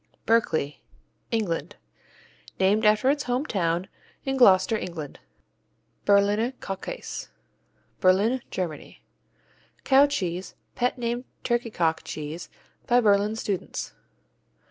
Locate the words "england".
1.29-1.75, 4.75-5.19